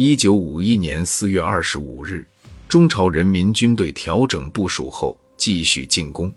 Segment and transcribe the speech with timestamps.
[0.00, 2.24] 一九五一年四月二十五日，
[2.68, 6.32] 中朝人民军队调整部署后，继续进攻。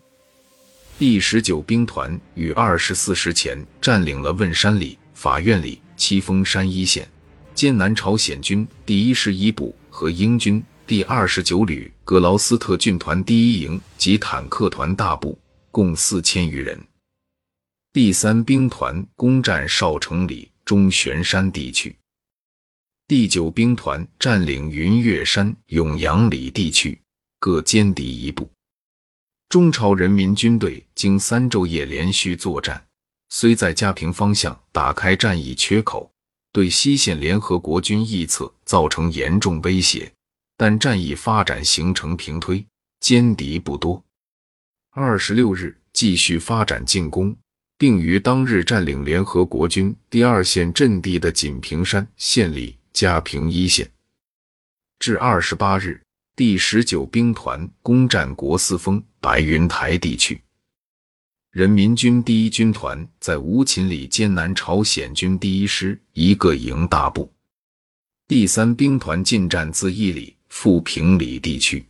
[0.98, 7.08] 第十九兵团于二十四时前占领了汶山里、法院里、七峰山一线，
[7.54, 15.38] 歼南朝鲜军第一师一部和英军第二十九旅格劳斯特军团第一营及坦克团大部，
[15.70, 16.80] 共四千余人。
[17.94, 21.96] 第三兵团攻占少城里、中玄山地区。
[23.12, 26.98] 第九兵团占领云岳山、永阳里地区，
[27.40, 28.50] 各歼敌一部。
[29.50, 32.82] 中朝人民军队经三昼夜连续作战，
[33.28, 36.10] 虽在嘉平方向打开战役缺口，
[36.54, 40.10] 对西线联合国军翼侧造成严重威胁，
[40.55, 42.66] 但战役发展形成平推，
[43.04, 44.02] 歼敌不多。
[44.91, 47.36] 二十六日继续发展进攻。
[47.78, 53.90] 并于当日占领联合国军第二线阵地的锦屏山县里嘉平一线。
[54.99, 56.02] 至二十八日，
[56.35, 60.41] 第十九兵团攻占国司峰、白云台地区。
[61.51, 67.31] 人民军第一军团在吴秦里歼南朝鲜军第一师一个营大部。
[68.27, 71.85] 第三兵团进占自义里、富平里地区。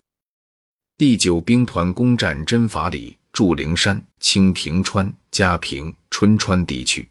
[0.97, 3.17] 第九兵团攻占真法里。
[3.33, 7.07] 祝陵山、清平川、嘉平、春川地区。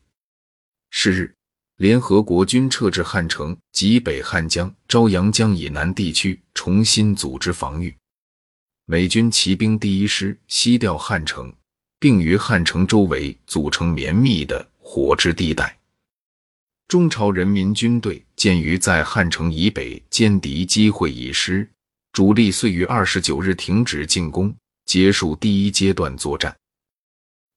[0.90, 1.34] 是日，
[1.80, 7.96] 联合国军撤至汉城及北汉江、朝阳江以南地区，重新组织防御。
[8.84, 11.50] 美军骑兵第一师西调汉城，
[11.98, 15.74] 并于汉城周围组成绵密的火制地带。
[16.86, 21.66] 中朝人民军队鉴于在汉城以北歼敌机会已失，
[22.12, 24.54] 主力遂于二十九日停止进攻。
[24.84, 26.54] 结束第一阶段作战，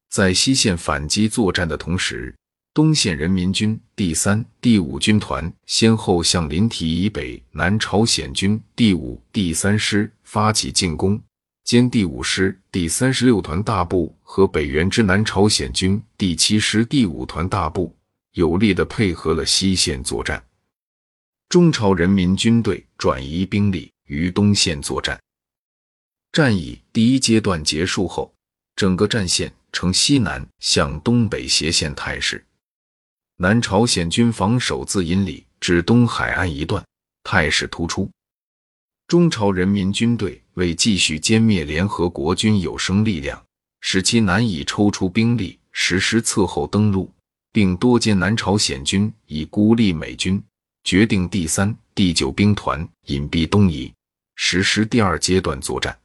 [0.10, 2.34] 在西线反击作战的同时，
[2.74, 11.22] 东线人民军第三、第五军团先后向临堤以北南朝鲜军第五、第三师发起进攻，
[11.68, 17.96] 歼第五师第三十六团大部和北原之南朝鲜军第七师第五团大部，
[18.32, 20.44] 有力的配合了西线作战。
[21.50, 25.22] 中朝人民军队转移兵力于东线作战。
[26.32, 28.34] 战役第一阶段结束后，
[28.76, 32.44] 整个战线呈西南向东北斜线态势。
[33.38, 36.86] 南朝鲜军防守自阴里至东海岸一段，
[37.24, 38.10] 态势突出。
[39.08, 43.44] 中朝人民军队为继续歼灭联合国军有生力量，
[43.82, 47.12] 使其难以抽出兵力实施侧后登陆，
[47.52, 50.42] 并多歼南朝鲜军以孤立美军，
[50.84, 53.92] 决定第三、第九兵团隐蔽东移，
[54.36, 55.98] 实施第二阶段作战。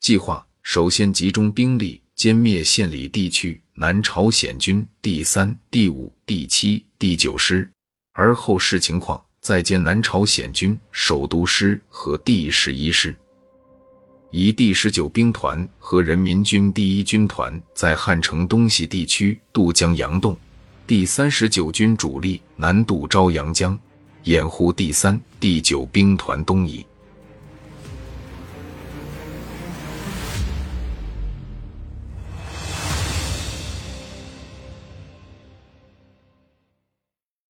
[0.00, 7.66] 计划首先集中兵力歼灭县里地区南朝鲜军第三、第五、第七、第九师，
[8.12, 13.16] 而后视情况再歼南朝鲜军首都师和第十一师。
[14.30, 20.36] 以第十九兵团和人民军第一军团在汉城东西地区渡江佯洞，
[20.86, 23.80] 第三十九军主力南渡朝阳江，
[24.24, 26.84] 掩护第三、第九兵团东移。